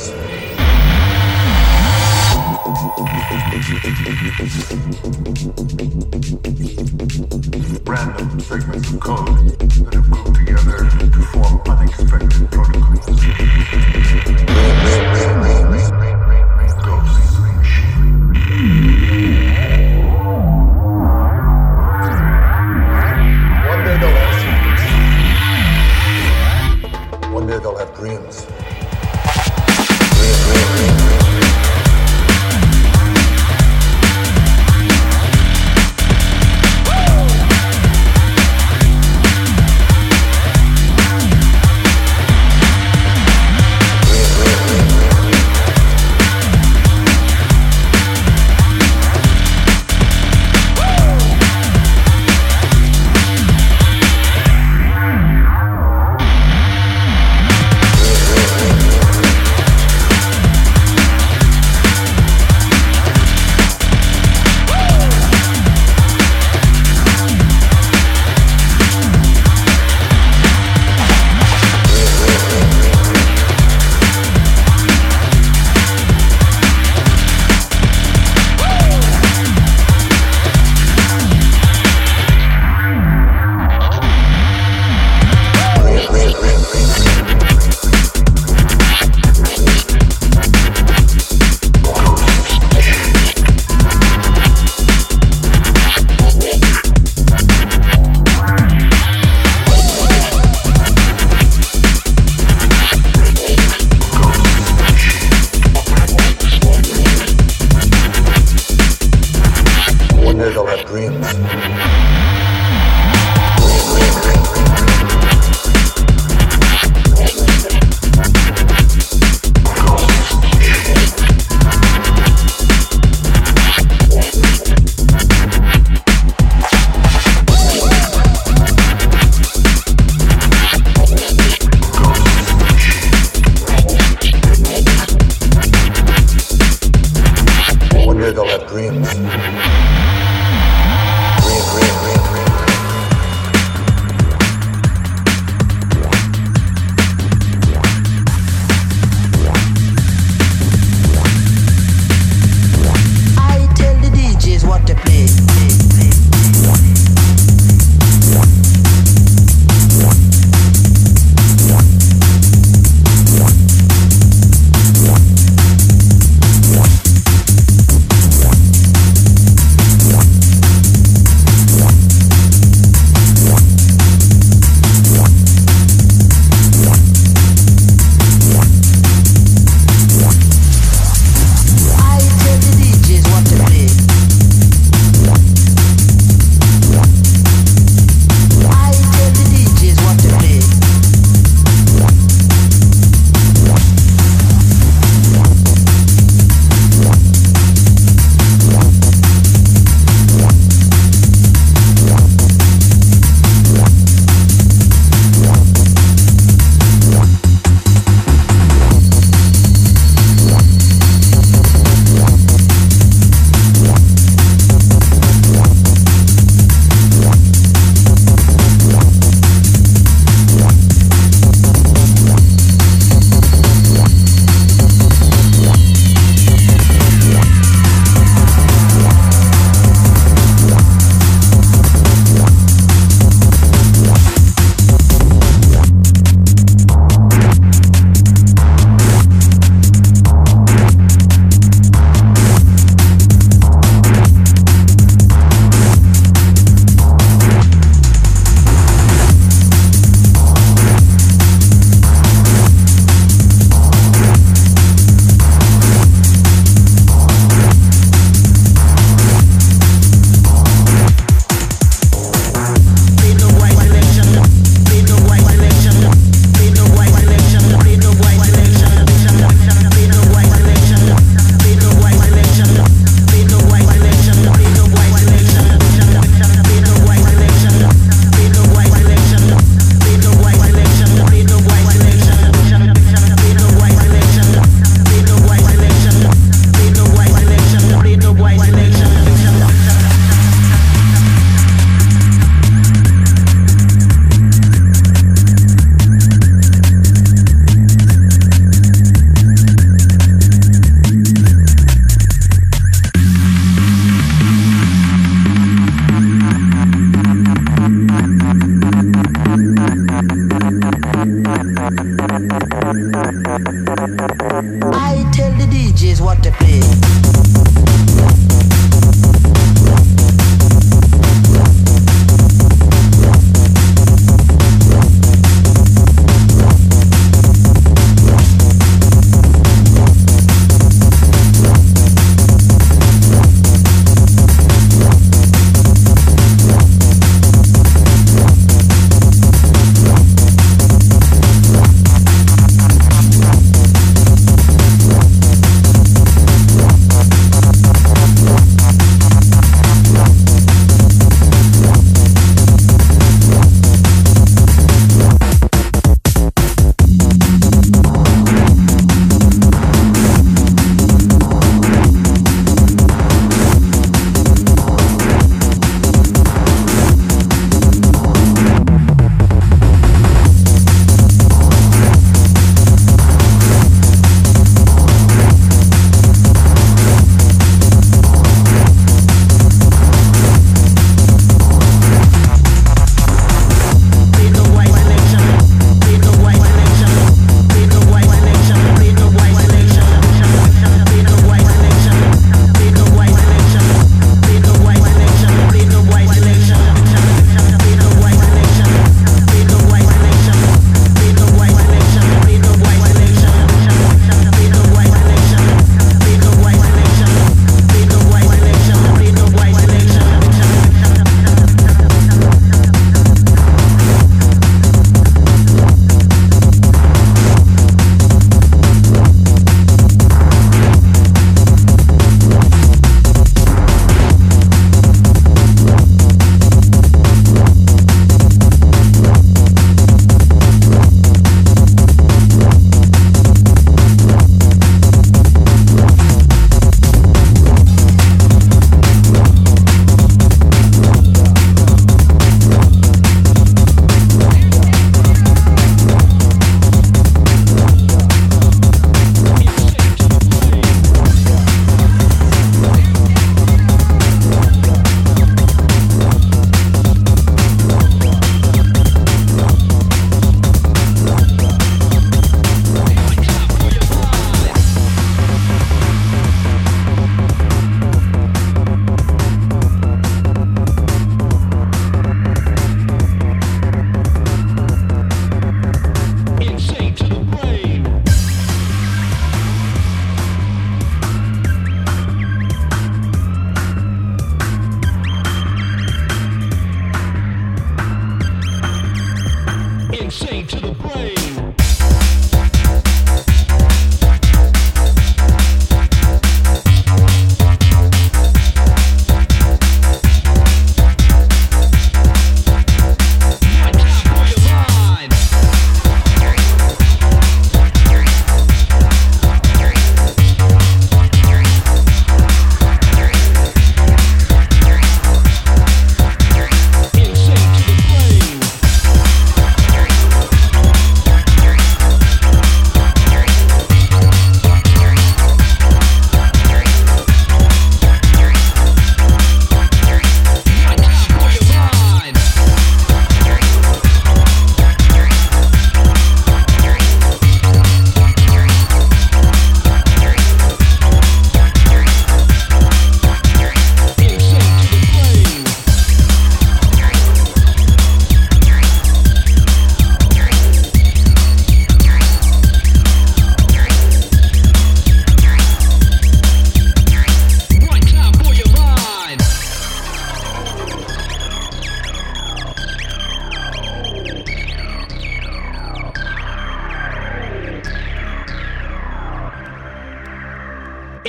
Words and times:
Thanks. 0.00 0.29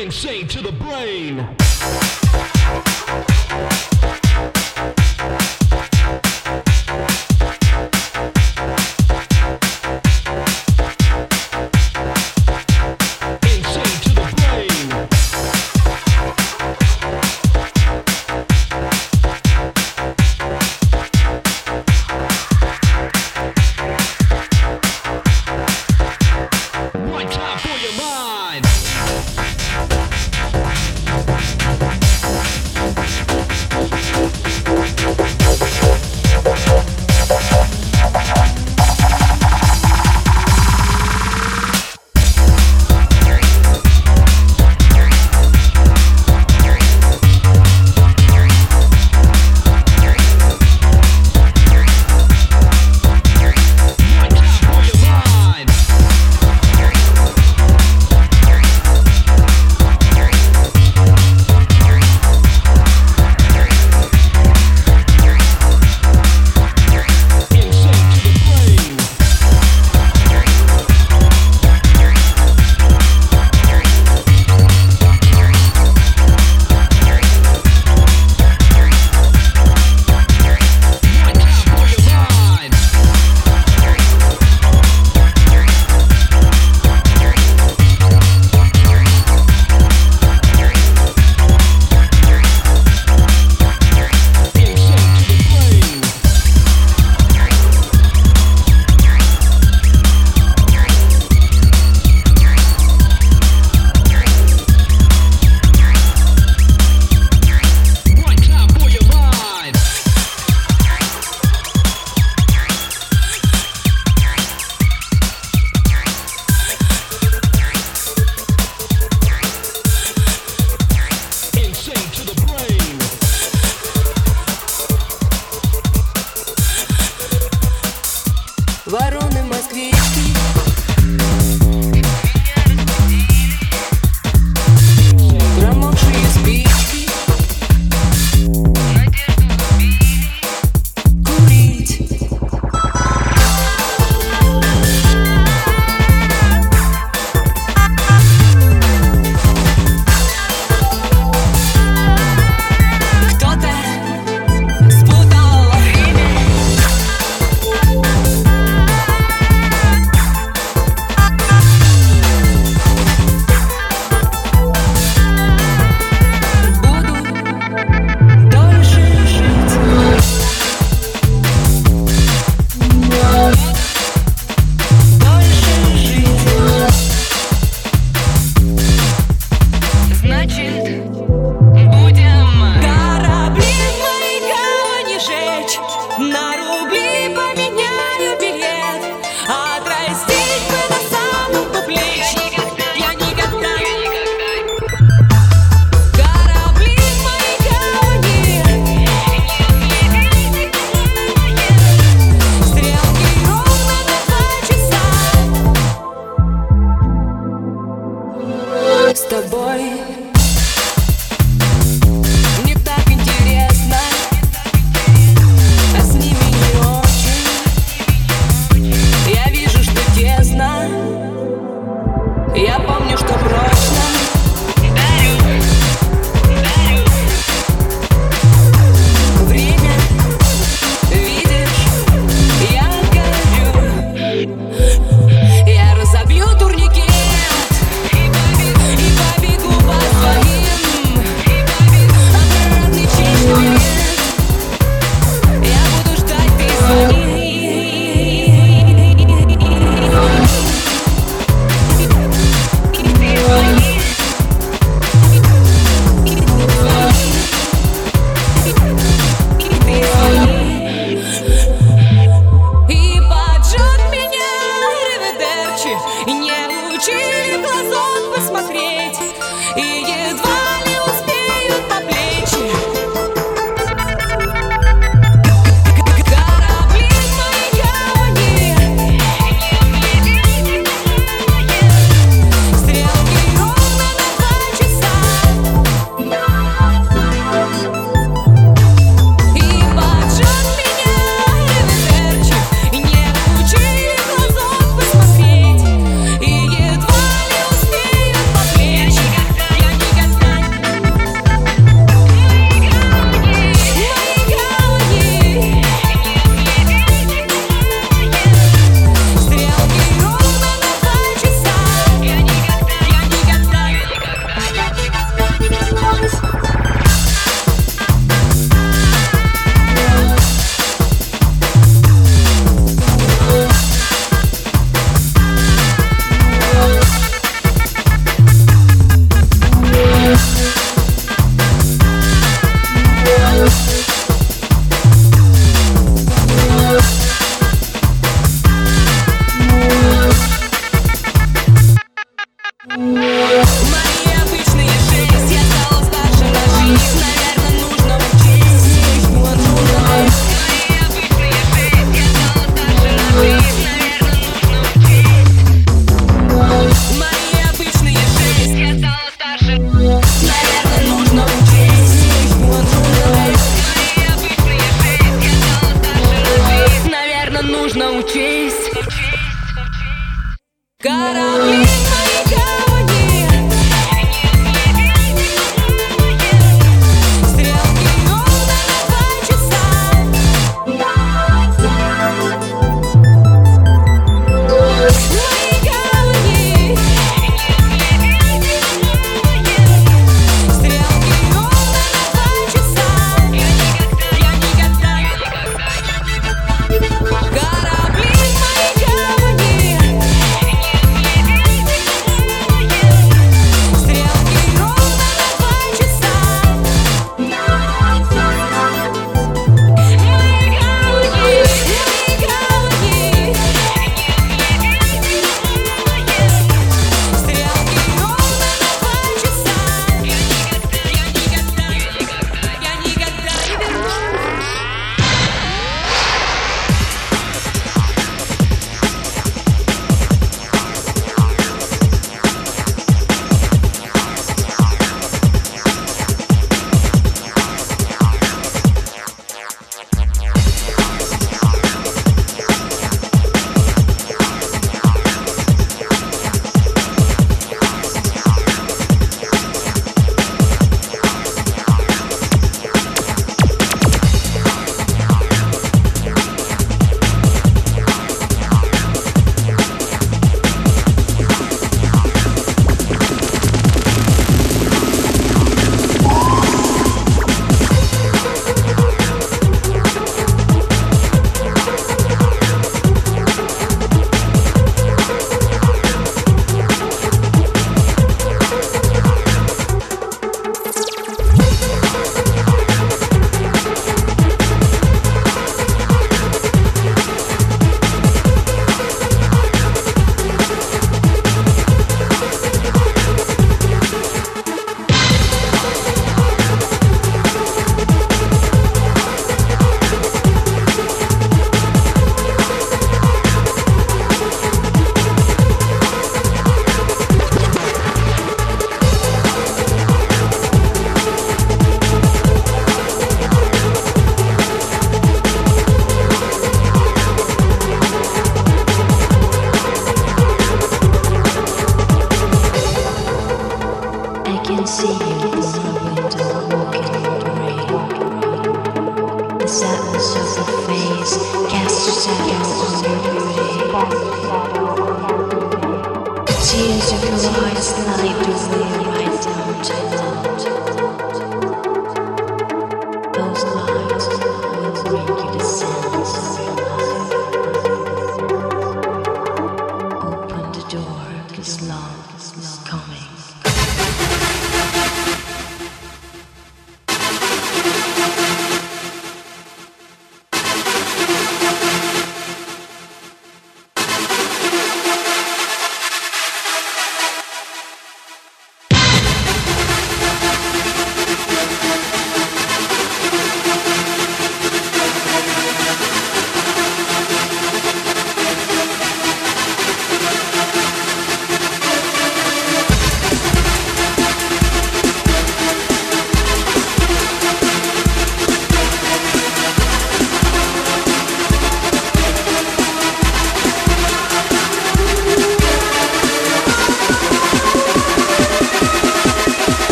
Insane 0.00 0.46
to 0.46 0.62
the 0.62 0.70
brain. 0.70 1.44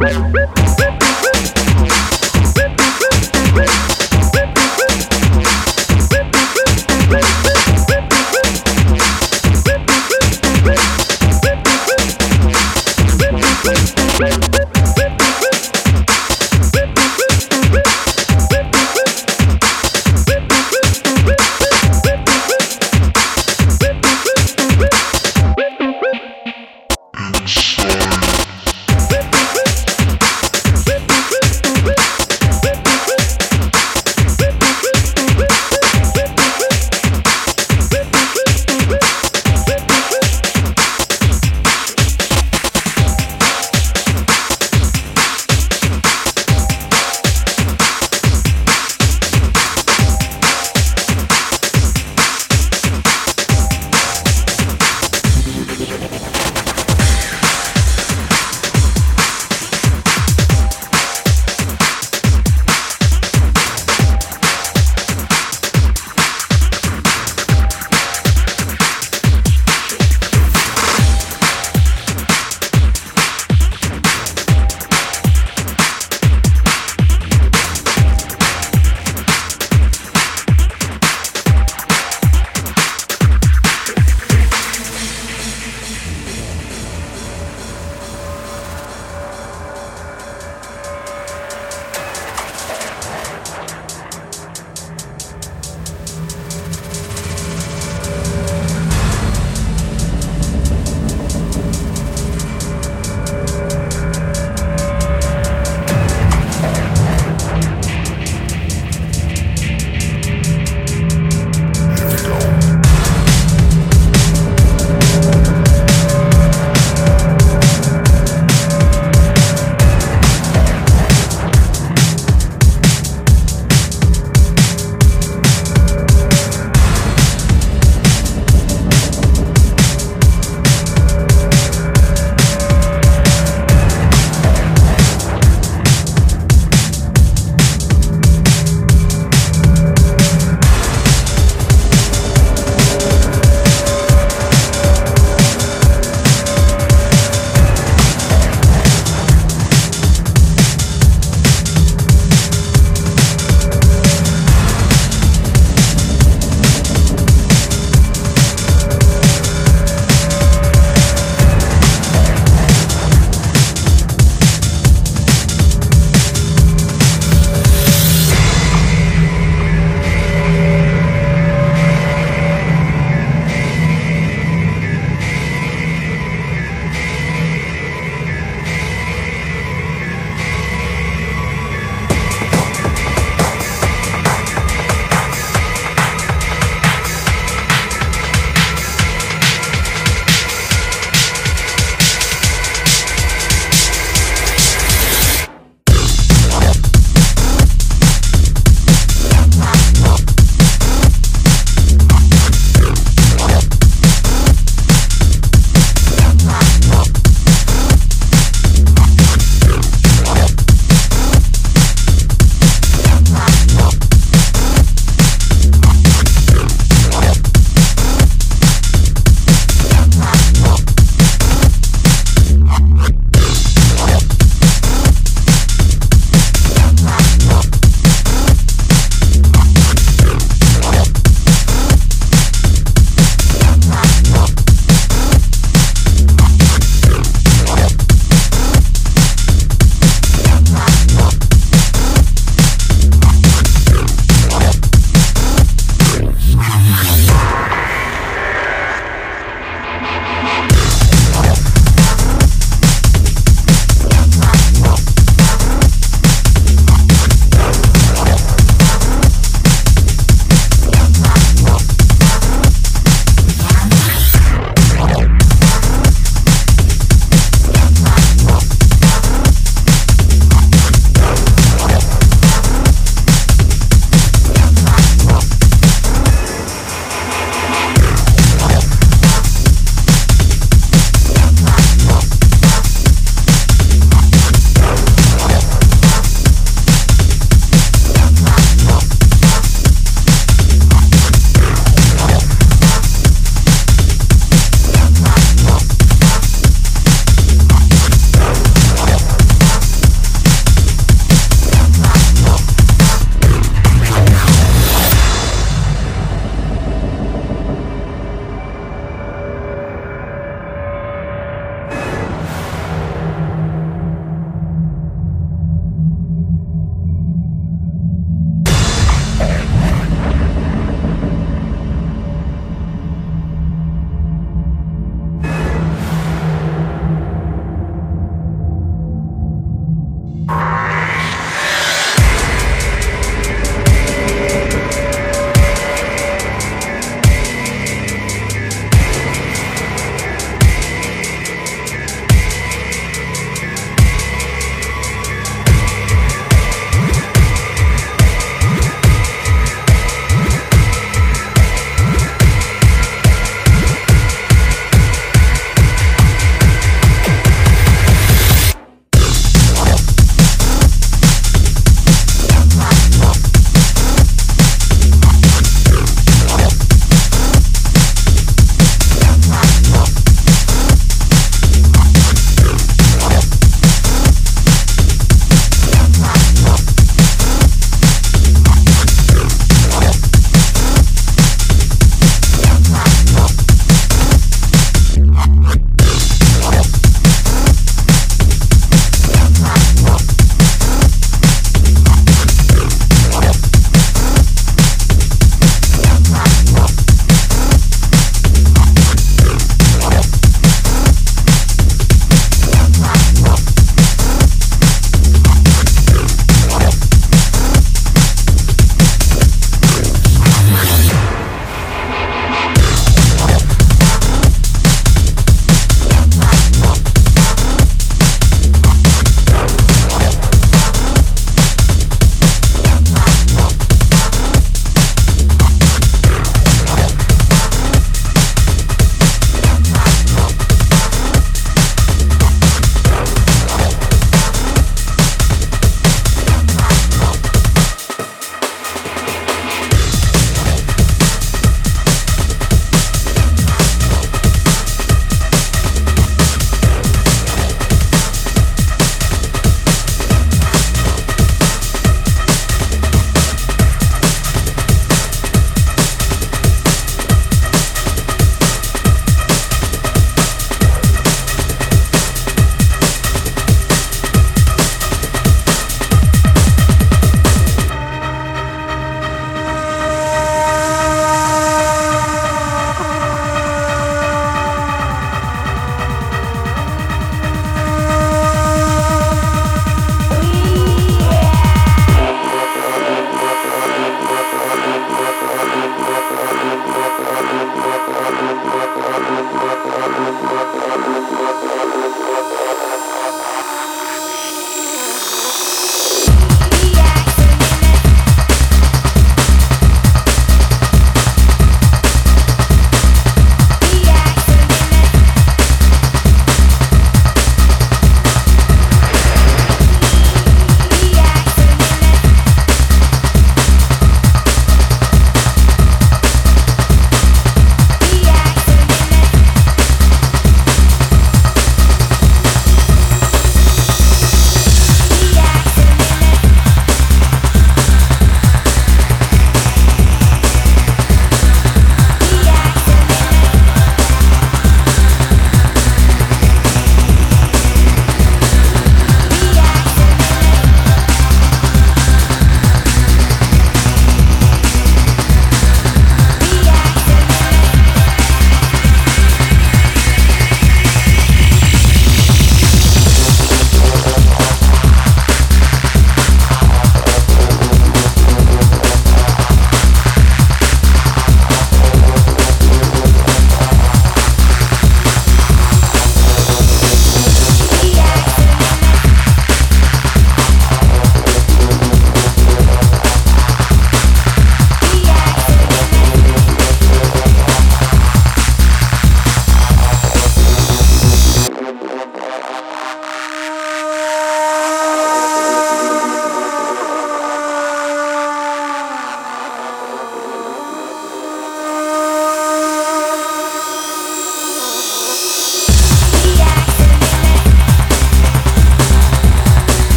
Woo! 0.00 0.57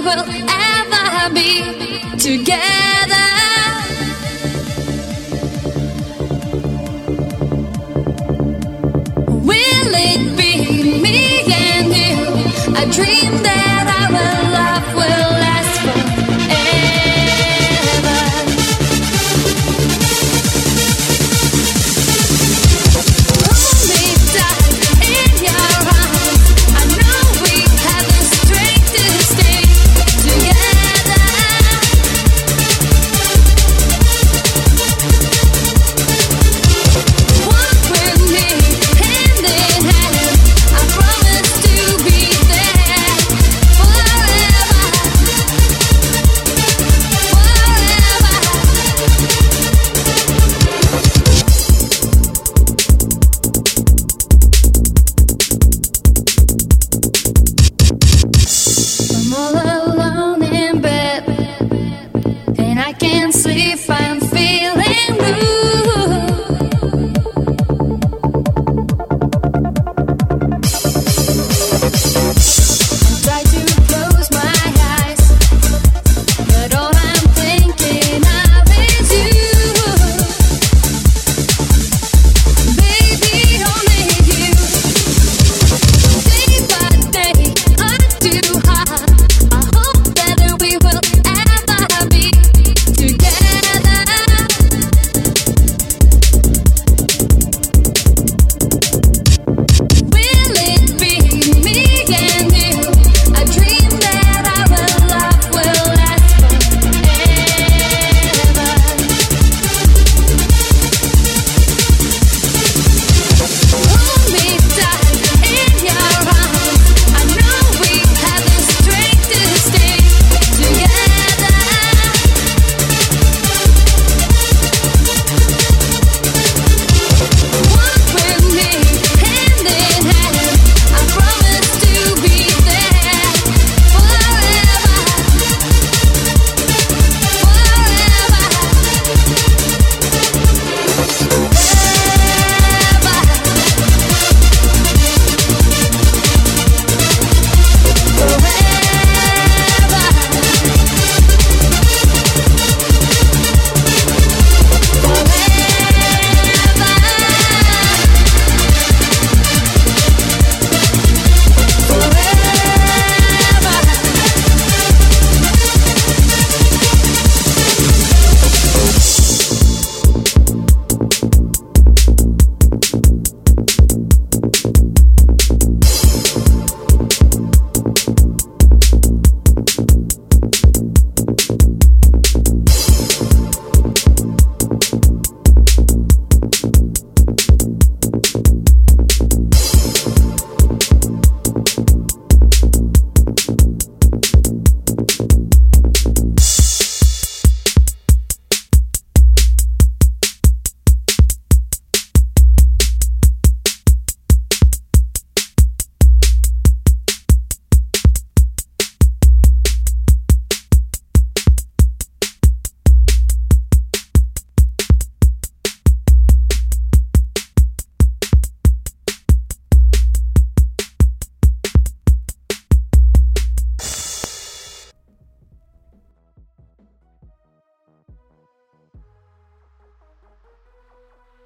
We 0.00 0.04
will 0.04 0.24
ever 0.48 1.34
be 1.34 2.00
together. 2.18 2.97